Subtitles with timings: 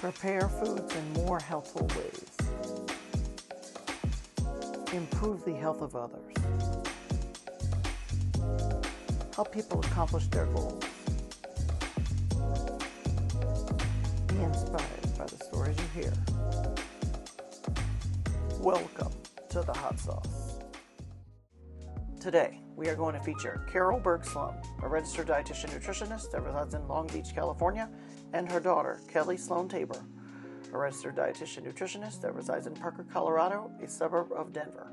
[0.00, 2.30] Prepare foods in more healthful ways.
[4.92, 6.36] Improve the health of others.
[9.34, 10.84] Help people accomplish their goals.
[14.28, 16.12] Be inspired by the stories you hear.
[18.60, 19.12] Welcome
[19.48, 20.60] to the Hot Sauce.
[22.20, 24.54] Today, we are going to feature Carol Berg-Sloan,
[24.84, 27.88] a registered dietitian nutritionist that resides in Long Beach, California,
[28.32, 30.00] and her daughter, Kelly Sloan Taber,
[30.72, 34.86] a registered dietitian nutritionist that resides in Parker, Colorado, a suburb of Denver.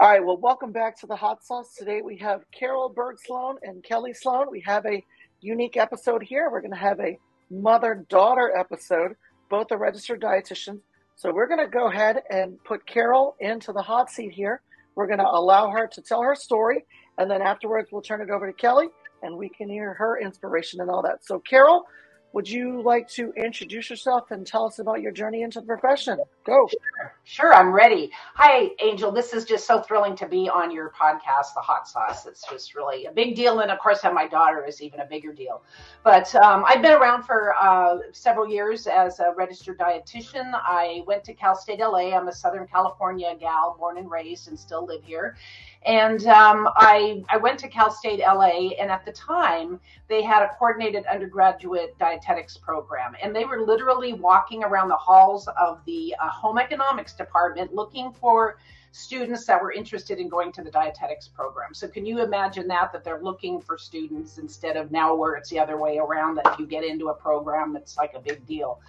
[0.00, 1.74] All right, well, welcome back to the Hot Sauce.
[1.74, 4.50] Today we have Carol Berg-Sloan and Kelly Sloan.
[4.50, 5.04] We have a
[5.40, 6.48] unique episode here.
[6.50, 7.18] We're going to have a
[7.50, 9.16] mother daughter episode,
[9.48, 10.80] both are registered dietitians.
[11.14, 14.62] So we're going to go ahead and put Carol into the hot seat here
[14.94, 16.84] we're going to allow her to tell her story,
[17.18, 18.88] and then afterwards we'll turn it over to Kelly,
[19.22, 21.24] and we can hear her inspiration and all that.
[21.24, 21.86] So, Carol,
[22.32, 26.18] would you like to introduce yourself and tell us about your journey into the profession?
[26.44, 26.66] Go.
[27.24, 28.10] Sure, I'm ready.
[28.34, 29.12] Hi, Angel.
[29.12, 32.26] This is just so thrilling to be on your podcast, The Hot Sauce.
[32.26, 33.60] It's just really a big deal.
[33.60, 35.62] And of course, have my daughter is even a bigger deal.
[36.04, 40.52] But um, I've been around for uh, several years as a registered dietitian.
[40.54, 42.16] I went to Cal State LA.
[42.16, 45.36] I'm a Southern California gal, born and raised, and still live here.
[45.84, 50.42] And um, I, I went to Cal State LA, and at the time, they had
[50.42, 53.16] a coordinated undergraduate dietetics program.
[53.20, 58.12] And they were literally walking around the halls of the uh, home economics department looking
[58.12, 58.58] for
[58.92, 61.74] students that were interested in going to the dietetics program.
[61.74, 65.48] So can you imagine that that they're looking for students instead of now where it's
[65.48, 68.46] the other way around that if you get into a program it's like a big
[68.46, 68.80] deal.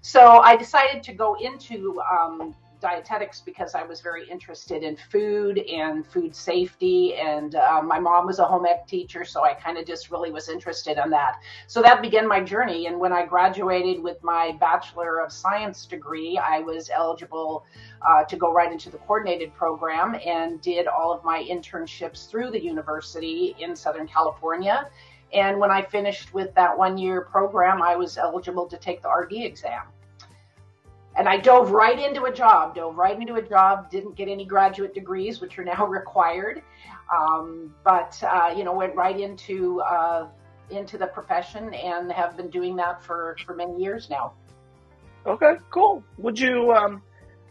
[0.00, 5.58] So I decided to go into um, dietetics because I was very interested in food
[5.58, 7.14] and food safety.
[7.14, 10.30] And uh, my mom was a home ec teacher, so I kind of just really
[10.30, 11.40] was interested in that.
[11.66, 12.86] So that began my journey.
[12.88, 17.64] And when I graduated with my Bachelor of Science degree, I was eligible
[18.06, 22.50] uh, to go right into the coordinated program and did all of my internships through
[22.50, 24.90] the university in Southern California.
[25.32, 29.08] And when I finished with that one year program, I was eligible to take the
[29.08, 29.84] RD exam
[31.16, 34.44] and I dove right into a job, dove right into a job, didn't get any
[34.44, 36.62] graduate degrees, which are now required.
[37.14, 40.28] Um, but, uh, you know, went right into, uh,
[40.70, 44.32] into the profession and have been doing that for, for many years now.
[45.26, 46.02] Okay, cool.
[46.18, 47.02] Would you, um,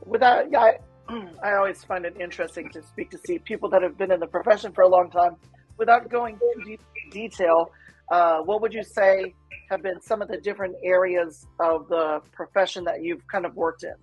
[0.06, 0.78] without, yeah, I,
[1.44, 4.28] I always find it interesting to speak to see people that have been in the
[4.28, 5.36] profession for a long time
[5.78, 7.72] without going too deep detail.
[8.12, 9.34] Uh, what would you say
[9.70, 13.84] have been some of the different areas of the profession that you've kind of worked
[13.84, 13.96] in?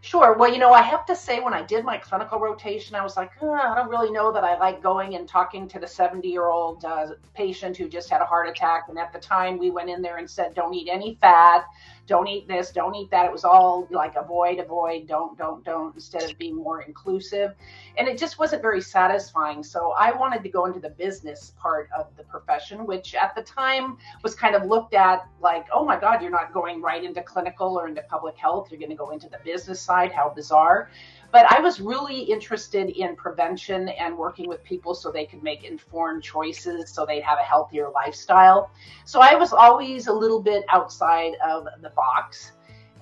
[0.00, 0.36] Sure.
[0.38, 3.16] Well, you know, I have to say, when I did my clinical rotation, I was
[3.16, 6.28] like, oh, I don't really know that I like going and talking to the 70
[6.28, 8.84] year old uh, patient who just had a heart attack.
[8.88, 11.64] And at the time, we went in there and said, don't eat any fat,
[12.08, 13.26] don't eat this, don't eat that.
[13.26, 17.54] It was all like avoid, avoid, don't, don't, don't, instead of being more inclusive.
[17.96, 19.62] And it just wasn't very satisfying.
[19.62, 23.42] So I wanted to go into the business part of the profession, which at the
[23.42, 27.22] time was kind of looked at like, oh my God, you're not going right into
[27.22, 28.68] clinical or into public health.
[28.70, 30.10] You're going to go into the business side.
[30.10, 30.90] How bizarre.
[31.30, 35.62] But I was really interested in prevention and working with people so they could make
[35.62, 38.70] informed choices so they'd have a healthier lifestyle.
[39.04, 42.52] So I was always a little bit outside of the box.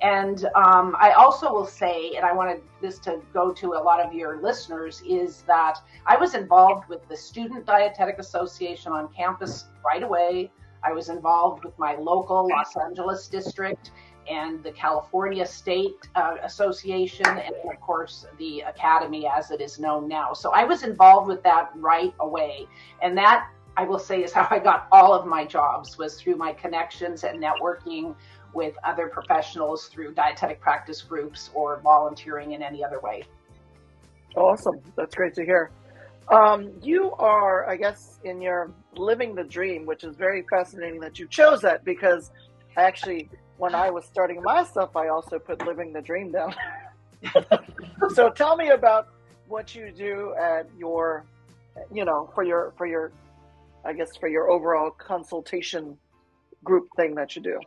[0.02, 4.04] And um, I also will say, and I wanted this to go to a lot
[4.04, 9.66] of your listeners, is that I was involved with the Student Dietetic Association on campus
[9.84, 10.50] right away.
[10.84, 13.92] I was involved with my local Los Angeles district
[14.30, 20.08] and the California State uh, Association, and of course the Academy as it is known
[20.08, 20.32] now.
[20.32, 22.66] So I was involved with that right away,
[23.02, 26.36] and that I will say is how I got all of my jobs was through
[26.36, 28.14] my connections and networking
[28.54, 33.22] with other professionals through dietetic practice groups or volunteering in any other way.
[34.34, 35.70] Awesome, that's great to hear.
[36.28, 41.18] Um, you are, I guess, in your living the dream, which is very fascinating that
[41.18, 42.32] you chose that because
[42.76, 46.54] I actually when I was starting my stuff, I also put living the dream down.
[48.14, 49.08] so tell me about
[49.48, 51.24] what you do at your,
[51.92, 53.12] you know, for your, for your,
[53.84, 55.96] I guess for your overall consultation
[56.64, 57.60] group thing that you do.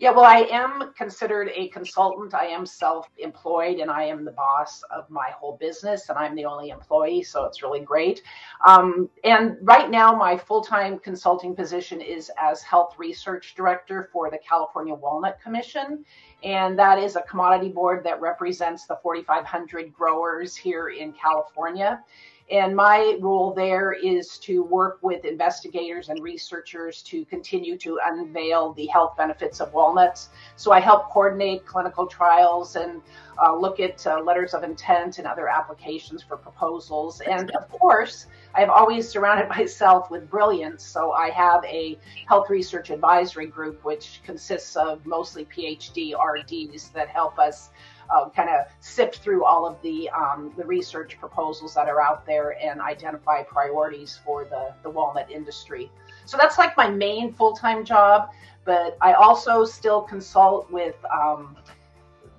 [0.00, 2.34] Yeah, well, I am considered a consultant.
[2.34, 6.34] I am self employed and I am the boss of my whole business and I'm
[6.34, 7.22] the only employee.
[7.22, 8.20] So it's really great.
[8.66, 14.30] Um, and right now, my full time consulting position is as health research director for
[14.30, 16.04] the California Walnut Commission.
[16.42, 22.02] And that is a commodity board that represents the 4,500 growers here in California.
[22.50, 28.74] And my role there is to work with investigators and researchers to continue to unveil
[28.74, 30.28] the health benefits of walnuts.
[30.56, 33.00] So I help coordinate clinical trials and
[33.42, 37.22] uh, look at uh, letters of intent and other applications for proposals.
[37.22, 40.84] And of course, I've always surrounded myself with brilliance.
[40.84, 41.98] So I have a
[42.28, 47.70] health research advisory group, which consists of mostly PhD RDs that help us
[48.10, 52.26] uh, kind of sift through all of the um, the research proposals that are out
[52.26, 55.90] there and identify priorities for the the walnut industry.
[56.26, 58.30] So that's like my main full time job,
[58.64, 60.96] but I also still consult with.
[61.12, 61.56] Um,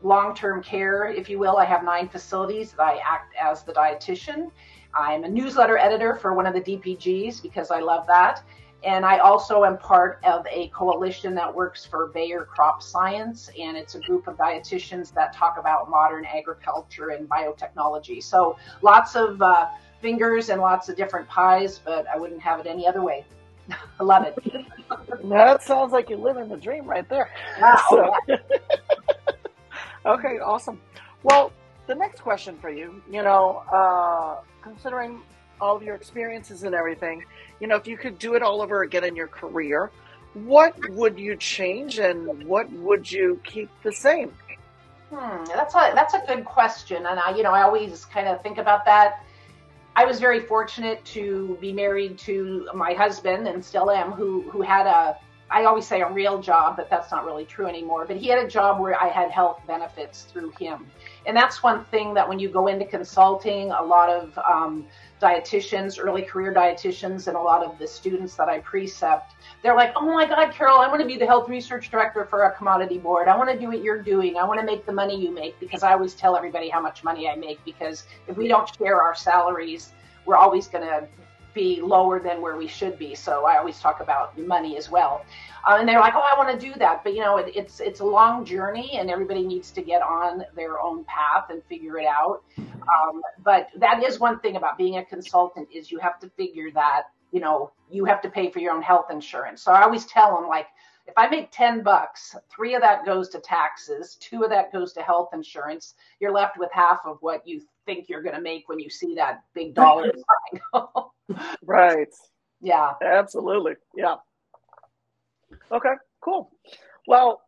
[0.04, 1.58] long-term care, if you will.
[1.58, 4.52] I have nine facilities that I act as the dietitian.
[4.94, 8.44] I'm a newsletter editor for one of the DPGs because I love that.
[8.86, 13.76] And I also am part of a coalition that works for Bayer Crop Science, and
[13.76, 18.22] it's a group of dietitians that talk about modern agriculture and biotechnology.
[18.22, 19.70] So lots of uh,
[20.02, 23.26] fingers and lots of different pies, but I wouldn't have it any other way.
[24.00, 24.38] I love it.
[25.30, 27.30] that sounds like you're living the dream right there.
[27.60, 28.14] Wow.
[28.28, 28.36] So.
[30.06, 30.80] okay, awesome.
[31.24, 31.52] Well,
[31.88, 35.22] the next question for you, you know, uh, considering
[35.60, 37.24] all of your experiences and everything,
[37.60, 39.92] you know, if you could do it all over again in your career,
[40.34, 44.34] what would you change and what would you keep the same?
[45.10, 48.42] Hmm, that's a that's a good question, and I, you know, I always kind of
[48.42, 49.24] think about that.
[49.96, 54.62] I was very fortunate to be married to my husband, and still am, who who
[54.62, 55.18] had a
[55.50, 58.06] I always say a real job, but that's not really true anymore.
[58.06, 60.88] But he had a job where I had health benefits through him.
[61.28, 64.86] And that's one thing that when you go into consulting, a lot of um,
[65.22, 69.34] dietitians, early career dietitians, and a lot of the students that I precept,
[69.64, 72.44] they're like, oh my God, Carol, I want to be the health research director for
[72.44, 73.28] a commodity board.
[73.28, 74.38] I want to do what you're doing.
[74.38, 77.04] I want to make the money you make because I always tell everybody how much
[77.04, 79.92] money I make because if we don't share our salaries,
[80.26, 81.08] we're always going to
[81.56, 83.16] be lower than where we should be.
[83.16, 85.26] So I always talk about money as well.
[85.68, 87.80] Uh, and they're like, "Oh, I want to do that," but you know, it, it's
[87.80, 91.98] it's a long journey, and everybody needs to get on their own path and figure
[91.98, 92.44] it out.
[92.60, 96.70] Um, but that is one thing about being a consultant is you have to figure
[96.76, 99.64] that you know you have to pay for your own health insurance.
[99.64, 100.68] So I always tell them like.
[101.08, 104.92] If I make 10 bucks, three of that goes to taxes, two of that goes
[104.94, 105.94] to health insurance.
[106.20, 109.14] You're left with half of what you think you're going to make when you see
[109.16, 110.12] that big dollar
[110.74, 110.84] sign.
[111.64, 112.08] right.
[112.60, 112.94] Yeah.
[113.04, 113.74] Absolutely.
[113.96, 114.16] Yeah.
[115.72, 116.52] Okay, cool.
[117.08, 117.42] Well,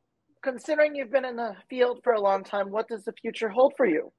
[0.43, 3.73] considering you've been in the field for a long time, what does the future hold
[3.75, 4.11] for you?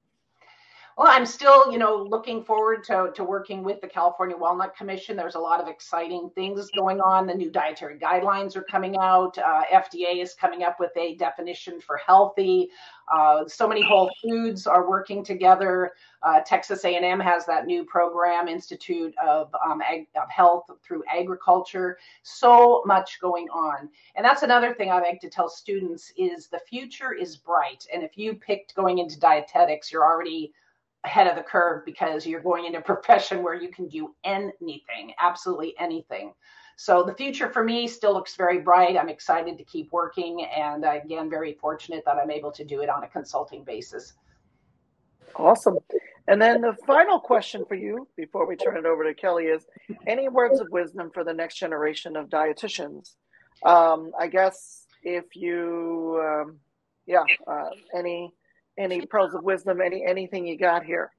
[0.98, 5.16] Well, I'm still, you know, looking forward to, to working with the California Walnut Commission.
[5.16, 7.28] There's a lot of exciting things going on.
[7.28, 9.38] The new dietary guidelines are coming out.
[9.38, 12.70] Uh, FDA is coming up with a definition for healthy.
[13.14, 15.92] Uh, so many whole foods are working together.
[16.24, 21.96] Uh, Texas A&M has that new program, Institute of, um, Ag- of Health through Agriculture.
[22.24, 26.58] So much going on, and that's another thing I like to tell students is the
[26.58, 27.86] future is bright.
[27.94, 30.52] And if you picked going into dietetics, you're already
[31.08, 35.12] ahead of the curve because you're going into a profession where you can do anything,
[35.18, 36.32] absolutely anything.
[36.76, 38.96] So the future for me still looks very bright.
[38.96, 42.88] I'm excited to keep working, and again, very fortunate that I'm able to do it
[42.88, 44.12] on a consulting basis.
[45.34, 45.78] Awesome.
[46.28, 49.66] And then the final question for you before we turn it over to Kelly is
[50.06, 53.14] any words of wisdom for the next generation of dietitians?
[53.64, 56.58] Um, I guess if you, um,
[57.06, 58.32] yeah, uh, any
[58.78, 61.10] any pearls of wisdom, any anything you got here?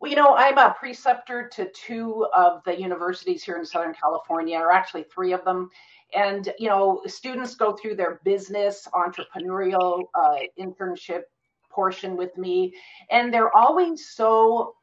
[0.00, 4.58] Well, you know, I'm a preceptor to two of the universities here in Southern California,
[4.58, 5.70] or actually three of them.
[6.14, 11.22] And, you know, students go through their business, entrepreneurial uh, internship
[11.70, 12.74] portion with me,
[13.10, 14.74] and they're always so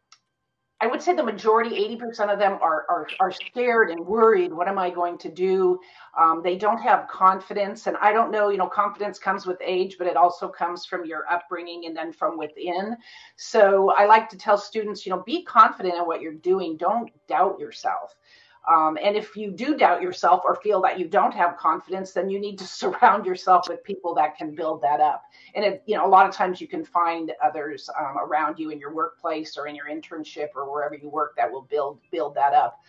[0.82, 4.52] I would say the majority, 80% of them are, are, are scared and worried.
[4.52, 5.80] What am I going to do?
[6.20, 7.86] Um, they don't have confidence.
[7.86, 11.06] And I don't know, you know, confidence comes with age, but it also comes from
[11.06, 12.98] your upbringing and then from within.
[13.36, 16.78] So I like to tell students, you know, be confident in what you're doing.
[16.78, 18.16] Don't doubt yourself.
[18.70, 22.30] Um, and if you do doubt yourself or feel that you don't have confidence, then
[22.30, 25.24] you need to surround yourself with people that can build that up.
[25.56, 28.70] And it, you know, a lot of times you can find others um, around you
[28.70, 32.36] in your workplace or in your internship or wherever you work that will build build
[32.36, 32.80] that up.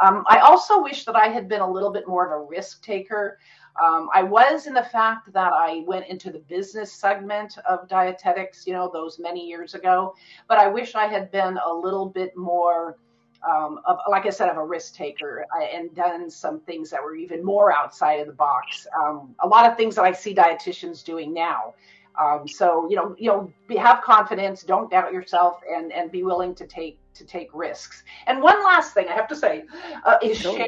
[0.00, 2.82] Um, I also wish that I had been a little bit more of a risk
[2.82, 3.38] taker.
[3.82, 8.66] Um, I was in the fact that I went into the business segment of dietetics,
[8.66, 10.14] you know, those many years ago.
[10.48, 12.98] But I wish I had been a little bit more
[13.46, 17.02] um, of, like I said, of a risk taker uh, and done some things that
[17.02, 18.86] were even more outside of the box.
[18.98, 21.74] Um, a lot of things that I see dietitians doing now.
[22.18, 26.24] Um, so you know, you know, be, have confidence, don't doubt yourself, and and be
[26.24, 28.02] willing to take to take risks.
[28.26, 29.64] And one last thing I have to say
[30.04, 30.66] uh, is share.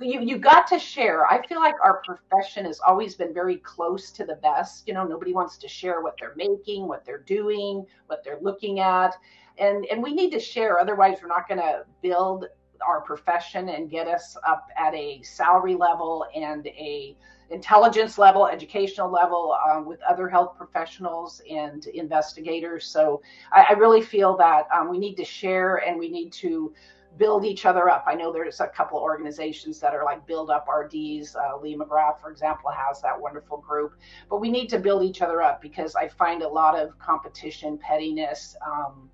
[0.00, 1.26] You you got to share.
[1.26, 4.86] I feel like our profession has always been very close to the best.
[4.86, 8.78] You know, nobody wants to share what they're making, what they're doing, what they're looking
[8.78, 9.16] at,
[9.58, 10.78] and and we need to share.
[10.78, 12.46] Otherwise, we're not going to build
[12.86, 17.16] our profession and get us up at a salary level and a
[17.50, 22.86] intelligence level, educational level um, with other health professionals and investigators.
[22.86, 26.72] So I, I really feel that um, we need to share and we need to
[27.18, 28.04] build each other up.
[28.06, 31.34] I know there's a couple of organizations that are like Build Up RDs.
[31.34, 33.92] Uh, Lee McGrath, for example, has that wonderful group.
[34.30, 37.78] But we need to build each other up because I find a lot of competition,
[37.78, 39.10] pettiness, um,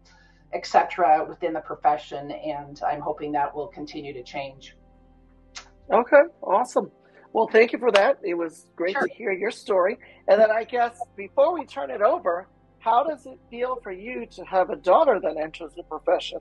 [0.53, 4.77] etc., within the profession, and I'm hoping that will continue to change.
[5.93, 6.91] Okay, awesome.
[7.33, 8.19] Well, thank you for that.
[8.23, 9.09] It was great sure.
[9.09, 9.99] to hear your story.
[10.29, 14.27] And then I guess before we turn it over, how does it feel for you
[14.27, 16.39] to have a daughter that enters the profession?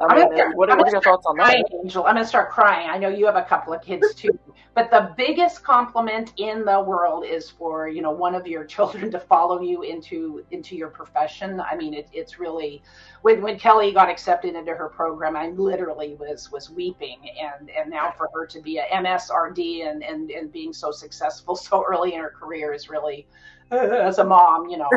[0.00, 1.64] I mean, what, what are your thoughts on that?
[1.82, 2.88] Angel, I'm going to start crying.
[2.88, 4.38] I know you have a couple of kids too,
[4.74, 9.10] but the biggest compliment in the world is for you know one of your children
[9.10, 11.60] to follow you into into your profession.
[11.60, 12.82] I mean, it, it's really
[13.22, 17.90] when when Kelly got accepted into her program, I literally was was weeping, and and
[17.90, 22.14] now for her to be a MSRD and and and being so successful so early
[22.14, 23.26] in her career is really,
[23.70, 24.88] uh, as a mom, you know,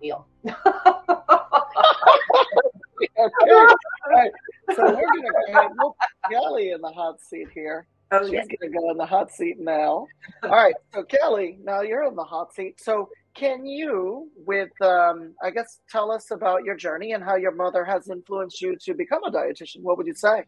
[0.00, 0.26] deal.
[3.02, 3.50] okay.
[3.50, 3.76] All
[4.10, 4.30] right.
[4.74, 5.92] So we're going to put
[6.30, 7.86] Kelly in the hot seat here.
[8.10, 10.06] Oh, She's going to go in the hot seat now.
[10.42, 10.74] All right.
[10.94, 12.80] So Kelly, now you're in the hot seat.
[12.80, 17.54] So can you, with um, I guess, tell us about your journey and how your
[17.54, 19.82] mother has influenced you to become a dietitian?
[19.82, 20.44] What would you say?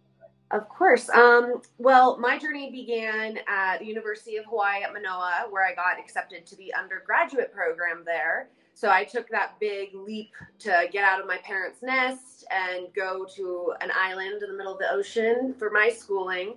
[0.51, 1.09] Of course.
[1.11, 5.99] Um, well, my journey began at the University of Hawaii at Manoa, where I got
[6.01, 8.49] accepted to the undergraduate program there.
[8.81, 13.27] So I took that big leap to get out of my parents' nest and go
[13.37, 16.55] to an island in the middle of the ocean for my schooling.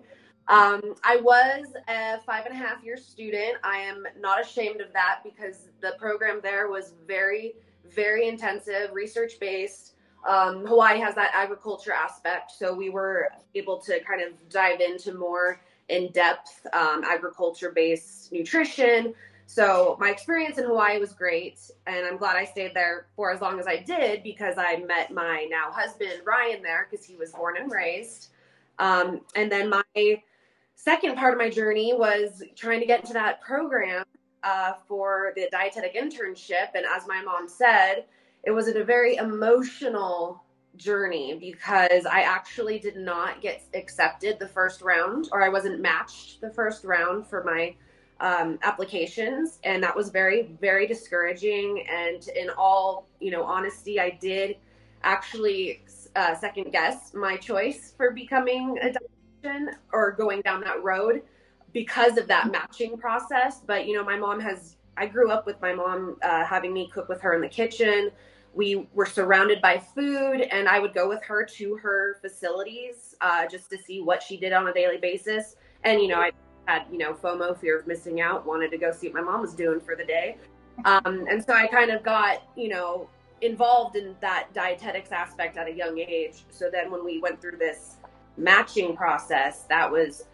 [0.47, 3.57] Um, I was a five and a half year student.
[3.65, 7.55] I am not ashamed of that because the program there was very,
[7.93, 9.95] very intensive, research based.
[10.25, 15.13] Um, Hawaii has that agriculture aspect, so we were able to kind of dive into
[15.13, 19.13] more in depth um, agriculture based nutrition,
[19.53, 23.39] so my experience in Hawaii was great, and I'm glad I stayed there for as
[23.39, 27.33] long as I did because I met my now husband Ryan there because he was
[27.33, 28.29] born and raised.
[28.79, 30.23] Um, and then my
[30.73, 34.05] second part of my journey was trying to get into that program
[34.41, 36.73] uh, for the dietetic internship.
[36.73, 38.05] And as my mom said,
[38.43, 40.43] it was a very emotional
[40.77, 46.41] journey because I actually did not get accepted the first round, or I wasn't matched
[46.41, 47.75] the first round for my
[48.23, 51.85] um, applications, and that was very, very discouraging.
[51.91, 54.55] And in all, you know, honesty, I did
[55.03, 55.83] actually
[56.15, 58.93] uh, second guess my choice for becoming a
[59.45, 61.21] dietitian or going down that road
[61.73, 63.59] because of that matching process.
[63.59, 64.77] But you know, my mom has.
[64.95, 68.11] I grew up with my mom uh, having me cook with her in the kitchen.
[68.53, 73.47] We were surrounded by food, and I would go with her to her facilities uh,
[73.47, 75.55] just to see what she did on a daily basis.
[75.83, 76.31] And you know, I
[76.65, 79.41] had you know FOMO, fear of missing out, wanted to go see what my mom
[79.41, 80.37] was doing for the day,
[80.85, 83.09] um, and so I kind of got you know
[83.41, 86.43] involved in that dietetics aspect at a young age.
[86.49, 87.97] So then when we went through this
[88.37, 90.25] matching process, that was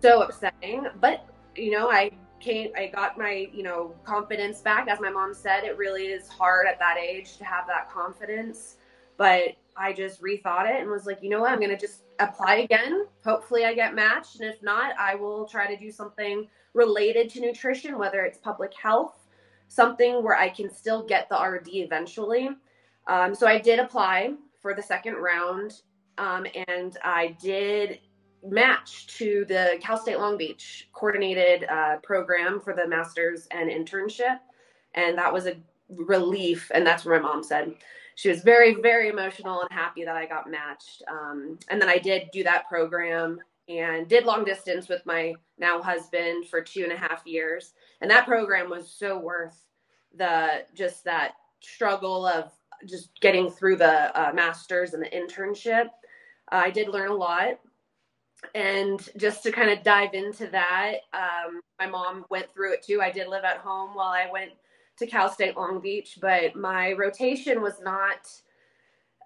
[0.00, 0.86] so upsetting.
[1.00, 4.88] But you know, I came, I got my you know confidence back.
[4.88, 8.76] As my mom said, it really is hard at that age to have that confidence,
[9.16, 12.56] but I just rethought it and was like, you know what, I'm gonna just apply
[12.56, 13.06] again.
[13.24, 14.40] Hopefully, I get matched.
[14.40, 18.72] And if not, I will try to do something related to nutrition, whether it's public
[18.74, 19.26] health,
[19.68, 22.50] something where I can still get the RD eventually.
[23.06, 25.82] Um, so I did apply for the second round,
[26.18, 28.00] um, and I did
[28.42, 34.38] match to the Cal State Long Beach coordinated uh, program for the master's and internship.
[34.94, 35.56] And that was a
[35.88, 36.70] relief.
[36.74, 37.74] And that's where my mom said,
[38.16, 41.02] she was very, very emotional and happy that I got matched.
[41.06, 45.82] Um, and then I did do that program and did long distance with my now
[45.82, 47.74] husband for two and a half years.
[48.00, 49.66] And that program was so worth
[50.16, 52.52] the just that struggle of
[52.86, 55.86] just getting through the uh, master's and the internship.
[56.50, 57.60] Uh, I did learn a lot.
[58.54, 63.02] And just to kind of dive into that, um, my mom went through it too.
[63.02, 64.52] I did live at home while I went
[64.98, 68.30] to Cal State Long Beach, but my rotation was not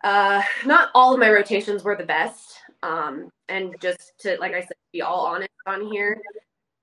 [0.03, 2.59] uh, not all of my rotations were the best.
[2.83, 6.21] Um, and just to like I said, be all honest on here,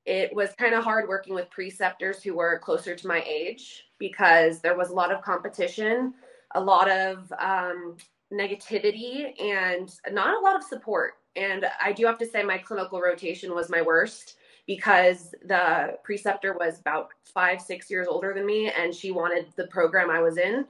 [0.06, 4.62] it was kind of hard working with preceptors who were closer to my age because
[4.62, 6.14] there was a lot of competition,
[6.56, 7.98] a lot of um,
[8.32, 11.16] negativity and not a lot of support.
[11.36, 16.54] And I do have to say, my clinical rotation was my worst because the preceptor
[16.54, 20.38] was about five, six years older than me, and she wanted the program I was
[20.38, 20.66] in.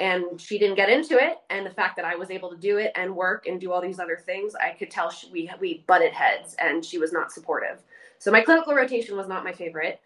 [0.00, 1.38] And she didn't get into it.
[1.50, 3.80] And the fact that I was able to do it and work and do all
[3.80, 7.32] these other things, I could tell she, we, we butted heads and she was not
[7.32, 7.82] supportive.
[8.18, 10.00] So my clinical rotation was not my favorite,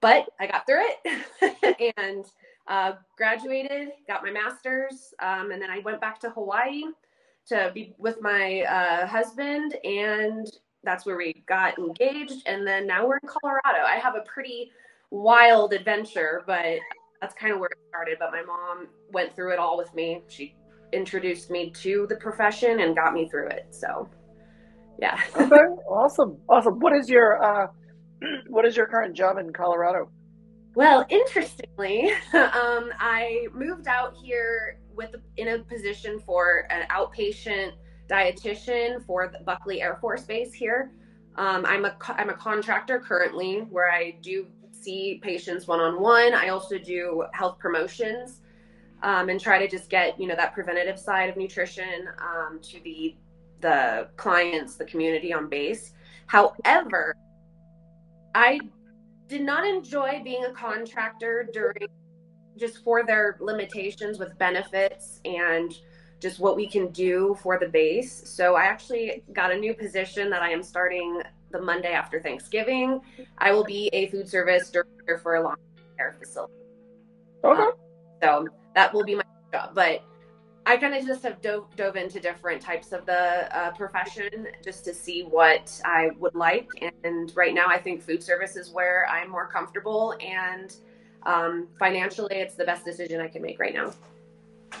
[0.00, 2.24] but I got through it and
[2.66, 6.84] uh, graduated, got my master's, um, and then I went back to Hawaii
[7.48, 10.50] to be with my uh, husband, and
[10.84, 12.46] that's where we got engaged.
[12.46, 13.84] And then now we're in Colorado.
[13.86, 14.70] I have a pretty
[15.10, 16.78] wild adventure, but
[17.20, 18.16] that's kind of where it started.
[18.18, 20.22] But my mom went through it all with me.
[20.28, 20.54] She
[20.92, 23.66] introduced me to the profession and got me through it.
[23.70, 24.08] So,
[24.98, 25.20] yeah.
[25.36, 25.56] okay,
[25.88, 26.78] awesome, awesome.
[26.80, 27.66] What is your uh,
[28.48, 30.10] what is your current job in Colorado?
[30.74, 37.72] Well, interestingly, um, I moved out here with in a position for an outpatient
[38.08, 40.92] dietitian for Buckley Air Force Base here.
[41.36, 46.34] Um, I'm a I'm a contractor currently where I do see patients one on one.
[46.34, 48.40] I also do health promotions
[49.02, 52.80] um, and try to just get you know that preventative side of nutrition um, to
[52.80, 53.16] the
[53.60, 55.92] the clients, the community on base.
[56.26, 57.16] However,
[58.34, 58.60] I
[59.28, 61.88] did not enjoy being a contractor during
[62.56, 65.74] just for their limitations with benefits and
[66.24, 68.22] just what we can do for the base.
[68.24, 73.02] So I actually got a new position that I am starting the Monday after Thanksgiving.
[73.36, 76.54] I will be a food service director for a long term care facility.
[77.44, 77.62] Okay.
[77.62, 77.72] Um,
[78.22, 79.74] so that will be my job.
[79.74, 80.02] But
[80.64, 84.82] I kind of just have dove, dove into different types of the uh, profession just
[84.86, 86.70] to see what I would like.
[87.04, 90.16] And right now, I think food service is where I'm more comfortable.
[90.22, 90.74] And
[91.24, 93.92] um, financially, it's the best decision I can make right now.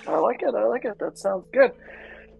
[0.06, 0.54] I like it.
[0.54, 0.98] I like it.
[0.98, 1.72] That sounds good.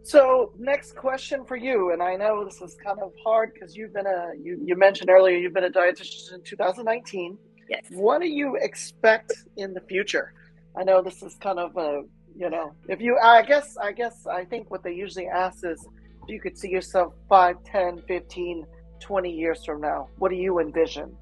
[0.02, 3.94] So, next question for you, and I know this is kind of hard because you've
[3.94, 7.38] been a you, you mentioned earlier you've been a dietitian in 2019.
[7.70, 7.86] Yes.
[7.90, 10.34] What do you expect in the future?
[10.76, 12.02] I know this is kind of a
[12.36, 15.86] you know if you i guess i guess i think what they usually ask is
[16.22, 18.66] if you could see yourself 5 10 15
[19.00, 21.16] 20 years from now what do you envision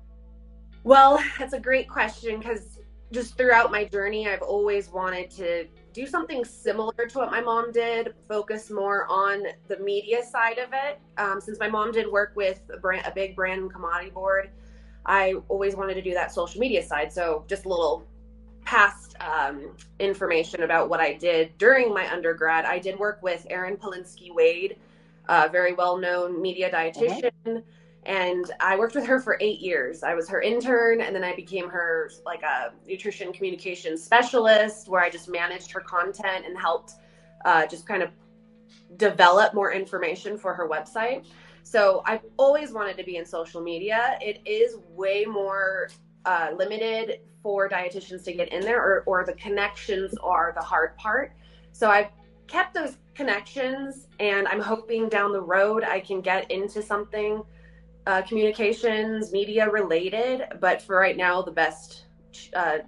[0.85, 2.79] well that's a great question because
[3.13, 7.71] just throughout my journey i've always wanted to do something similar to what my mom
[7.71, 12.33] did focus more on the media side of it um, since my mom did work
[12.35, 14.51] with a, brand, a big brand commodity board
[15.07, 18.07] i always wanted to do that social media side so just a little
[18.65, 23.77] past um, information about what I did during my undergrad, I did work with Erin
[23.77, 24.77] Palinski Wade,
[25.29, 27.31] a very well known media dietitian.
[27.47, 27.59] Mm-hmm.
[28.05, 30.03] And I worked with her for eight years.
[30.03, 35.01] I was her intern, and then I became her like a nutrition communication specialist, where
[35.01, 36.95] I just managed her content and helped
[37.45, 38.11] uh, just kind of
[38.97, 41.27] develop more information for her website.
[41.63, 44.19] So I've always wanted to be in social media.
[44.21, 45.89] It is way more
[46.25, 50.97] uh, limited for dietitians to get in there, or, or the connections are the hard
[50.97, 51.35] part.
[51.73, 52.11] So I've
[52.49, 57.43] kept those connections, and I'm hoping down the road I can get into something
[58.07, 60.43] uh, communications, media related.
[60.61, 62.05] But for right now, the best
[62.55, 62.79] uh,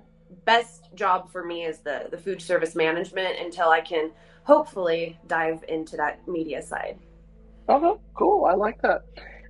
[0.44, 4.11] best job for me is the the food service management until I can
[4.44, 6.98] hopefully dive into that media side.
[7.68, 8.44] Okay, cool.
[8.44, 9.03] I like that.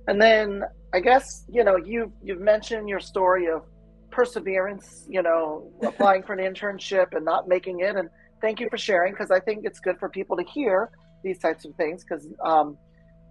[0.07, 3.63] And then I guess you know you you've mentioned your story of
[4.11, 7.95] perseverance, you know, applying for an internship and not making it.
[7.95, 8.09] And
[8.41, 10.89] thank you for sharing because I think it's good for people to hear
[11.23, 12.77] these types of things because um,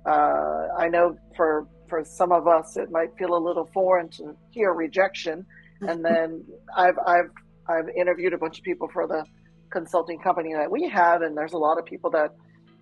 [0.06, 4.36] uh, I know for for some of us it might feel a little foreign to
[4.50, 5.46] hear rejection.
[5.86, 7.30] And then I've I've
[7.68, 9.24] I've interviewed a bunch of people for the
[9.70, 12.30] consulting company that we have, and there's a lot of people that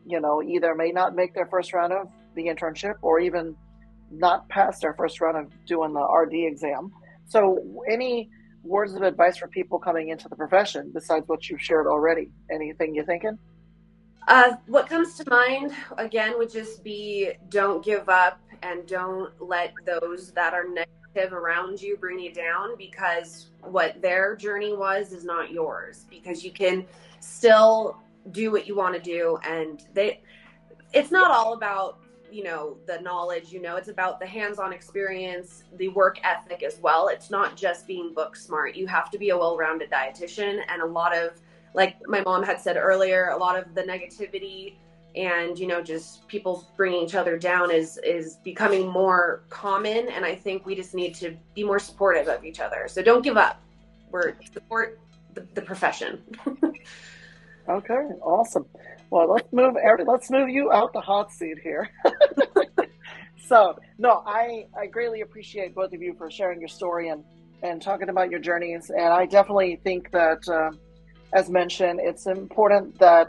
[0.07, 2.07] you know either may not make their first round of
[2.37, 3.57] the internship or even
[4.13, 6.93] not pass their first round of doing the RD exam.
[7.27, 7.59] So,
[7.91, 8.29] any
[8.63, 12.31] words of advice for people coming into the profession besides what you've shared already?
[12.53, 13.39] Anything you're thinking?
[14.29, 19.73] Uh, what comes to mind again would just be don't give up and don't let
[19.85, 25.25] those that are negative around you bring you down because what their journey was is
[25.25, 26.87] not yours because you can
[27.21, 27.99] still
[28.31, 30.21] do what you want to do and they
[30.93, 31.99] it's not all about
[32.31, 36.79] you know the knowledge you know it's about the hands-on experience the work ethic as
[36.81, 37.09] well.
[37.09, 38.75] It's not just being book smart.
[38.75, 41.41] You have to be a well-rounded dietitian and a lot of
[41.75, 44.77] like my mom had said earlier a lot of the negativity
[45.15, 50.25] and you know just people bringing each other down is is becoming more common and
[50.25, 53.37] i think we just need to be more supportive of each other so don't give
[53.37, 53.61] up
[54.11, 55.01] we're support
[55.35, 56.23] the, the profession
[57.69, 58.67] Okay, awesome.
[59.11, 59.77] Well, let's move.
[59.77, 61.89] every Let's move you out the hot seat here.
[63.47, 67.23] so, no, I I greatly appreciate both of you for sharing your story and
[67.63, 68.91] and talking about your journeys.
[68.91, 70.77] And I definitely think that, uh,
[71.33, 73.29] as mentioned, it's important that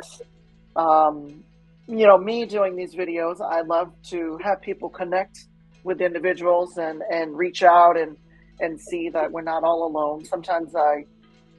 [0.76, 1.44] um,
[1.88, 3.42] you know me doing these videos.
[3.42, 5.46] I love to have people connect
[5.84, 8.18] with individuals and and reach out and
[8.60, 10.26] and see that we're not all alone.
[10.26, 11.06] Sometimes I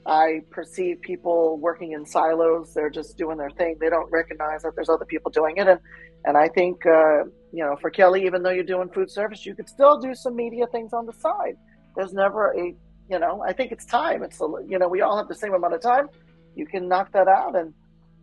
[0.06, 2.74] I perceive people working in silos.
[2.74, 3.76] They're just doing their thing.
[3.80, 5.66] They don't recognize that there's other people doing it.
[5.66, 5.80] And,
[6.26, 9.54] and I think, uh, you know, for Kelly, even though you're doing food service, you
[9.54, 11.56] could still do some media things on the side.
[11.96, 12.74] There's never a,
[13.08, 14.22] you know, I think it's time.
[14.22, 16.08] It's, a, you know, we all have the same amount of time.
[16.54, 17.56] You can knock that out.
[17.56, 17.72] And,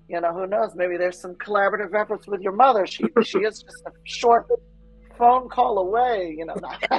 [0.07, 0.71] you know, who knows?
[0.75, 2.85] Maybe there's some collaborative efforts with your mother.
[2.85, 4.47] She, she is just a short
[5.17, 6.55] phone call away, you know.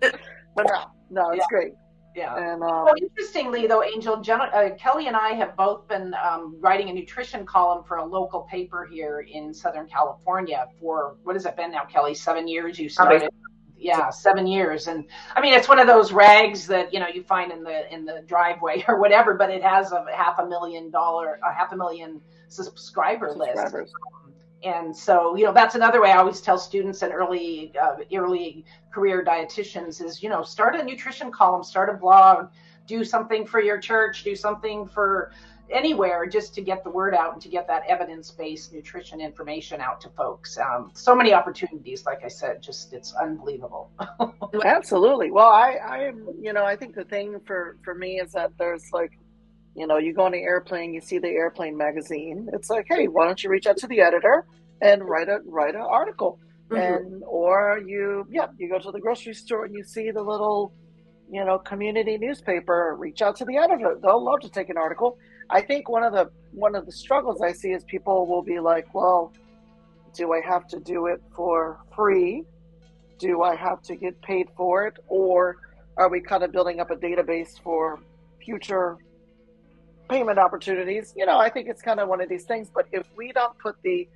[0.00, 1.46] but no, no, it's yeah.
[1.48, 1.72] great.
[2.16, 2.36] Yeah.
[2.36, 6.56] And, um, well, interestingly, though, Angel, Jen, uh, Kelly and I have both been um,
[6.60, 11.46] writing a nutrition column for a local paper here in Southern California for what has
[11.46, 12.14] it been now, Kelly?
[12.14, 12.78] Seven years.
[12.78, 13.30] You started.
[13.80, 17.22] Yeah, seven years, and I mean it's one of those rags that you know you
[17.22, 20.90] find in the in the driveway or whatever, but it has a half a million
[20.90, 23.74] dollar, a half a million subscriber list.
[24.62, 28.66] And so you know that's another way i always tell students and early uh, early
[28.92, 32.48] career dietitians is you know start a nutrition column start a blog
[32.86, 35.32] do something for your church do something for
[35.72, 40.00] anywhere just to get the word out and to get that evidence-based nutrition information out
[40.00, 43.90] to folks um, so many opportunities like i said just it's unbelievable
[44.64, 48.32] absolutely well i i am, you know i think the thing for for me is
[48.32, 49.12] that there's like
[49.74, 52.48] you know, you go on an airplane, you see the airplane magazine.
[52.52, 54.46] It's like, hey, why don't you reach out to the editor
[54.82, 56.38] and write a write an article?
[56.68, 57.04] Mm-hmm.
[57.04, 60.72] And or you, yeah, you go to the grocery store and you see the little,
[61.30, 62.96] you know, community newspaper.
[62.98, 65.18] Reach out to the editor; they'll love to take an article.
[65.50, 68.58] I think one of the one of the struggles I see is people will be
[68.58, 69.32] like, well,
[70.14, 72.44] do I have to do it for free?
[73.18, 75.56] Do I have to get paid for it, or
[75.96, 78.00] are we kind of building up a database for
[78.44, 78.96] future
[80.10, 81.14] payment opportunities.
[81.16, 82.68] You know, I think it's kind of one of these things.
[82.74, 84.08] But if we don't put the,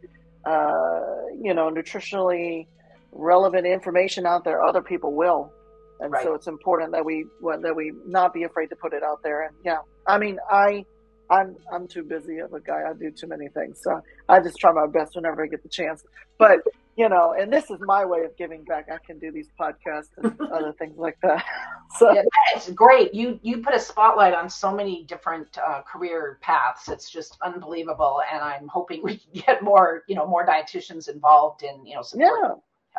[0.45, 1.01] uh,
[1.41, 2.67] you know, nutritionally
[3.13, 5.53] relevant information out there, other people will.
[6.01, 6.25] And right.
[6.25, 7.25] so it's important that we
[7.63, 9.43] that we not be afraid to put it out there.
[9.47, 10.85] And yeah, I mean, I
[11.31, 12.83] I'm I'm too busy of a guy.
[12.89, 15.69] I do too many things, so I just try my best whenever I get the
[15.69, 16.05] chance.
[16.39, 16.61] But
[16.97, 18.87] you know, and this is my way of giving back.
[18.93, 21.45] I can do these podcasts and other things like that.
[21.99, 22.23] So yeah,
[22.57, 23.15] it's great.
[23.15, 26.89] You you put a spotlight on so many different uh, career paths.
[26.89, 31.63] It's just unbelievable, and I'm hoping we can get more you know more dietitians involved
[31.63, 32.55] in you know yeah.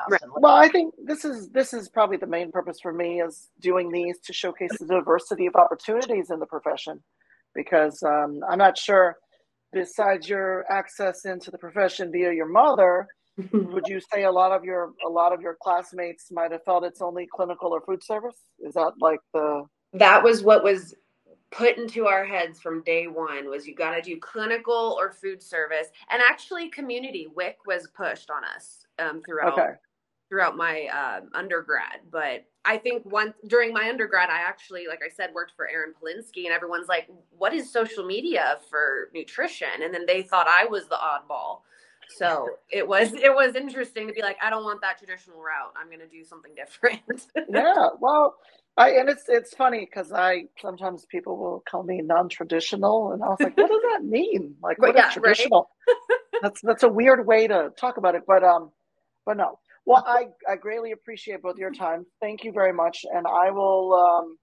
[0.09, 0.21] Right.
[0.37, 3.91] Well, I think this is this is probably the main purpose for me is doing
[3.91, 7.01] these to showcase the diversity of opportunities in the profession,
[7.55, 9.17] because um, I'm not sure.
[9.73, 13.07] Besides your access into the profession via your mother,
[13.51, 16.83] would you say a lot of your a lot of your classmates might have felt
[16.83, 18.37] it's only clinical or food service?
[18.59, 20.93] Is that like the That was what was
[21.51, 25.41] put into our heads from day one was you got to do clinical or food
[25.41, 29.73] service and actually community WIC was pushed on us um, throughout okay.
[30.29, 35.09] Throughout my uh, undergrad but i think once during my undergrad i actually like i
[35.09, 37.07] said worked for Erin Palinski and everyone's like
[37.37, 41.59] what is social media for nutrition and then they thought i was the oddball
[42.09, 45.73] so it was it was interesting to be like, I don't want that traditional route.
[45.75, 47.27] I'm going to do something different.
[47.49, 48.35] yeah, well,
[48.77, 53.27] I and it's it's funny because I sometimes people will call me non-traditional, and I
[53.27, 54.55] was like, what does that mean?
[54.61, 55.69] Like, what yeah, is traditional?
[55.87, 56.19] Right?
[56.41, 58.71] that's that's a weird way to talk about it, but um,
[59.25, 59.59] but no.
[59.85, 62.05] Well, I I greatly appreciate both your time.
[62.21, 64.37] Thank you very much, and I will um,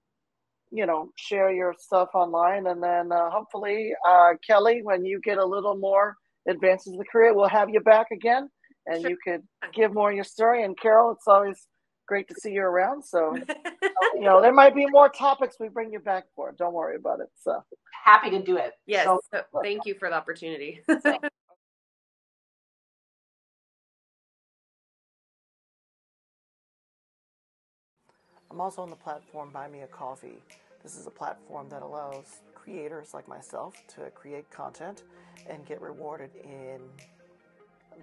[0.70, 5.38] you know, share your stuff online, and then uh, hopefully, uh, Kelly, when you get
[5.38, 6.16] a little more
[6.48, 8.48] advances the career, we'll have you back again
[8.86, 9.10] and sure.
[9.10, 9.42] you could
[9.74, 10.64] give more of your story.
[10.64, 11.66] And Carol, it's always
[12.08, 13.04] great to see you around.
[13.04, 13.36] So,
[14.14, 16.52] you know, there might be more topics we bring you back for.
[16.58, 17.28] Don't worry about it.
[17.40, 17.62] So
[18.04, 18.72] happy to do it.
[18.86, 19.04] Yes.
[19.04, 19.20] So,
[19.62, 20.80] thank you for the opportunity.
[28.52, 30.42] I'm also on the platform Buy Me a Coffee.
[30.82, 35.04] This is a platform that allows creators like myself to create content
[35.48, 36.80] and get rewarded in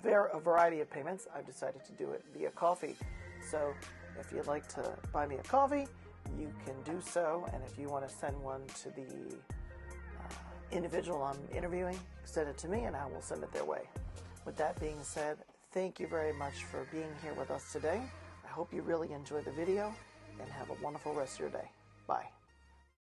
[0.03, 1.27] a variety of payments.
[1.35, 2.95] I've decided to do it via coffee.
[3.47, 3.75] So
[4.19, 5.85] if you'd like to buy me a coffee,
[6.39, 7.45] you can do so.
[7.53, 10.33] And if you want to send one to the uh,
[10.71, 13.81] individual I'm interviewing, send it to me and I will send it their way.
[14.45, 15.38] With that being said,
[15.73, 18.01] thank you very much for being here with us today.
[18.43, 19.93] I hope you really enjoyed the video
[20.41, 21.69] and have a wonderful rest of your day.
[22.08, 22.25] Bye.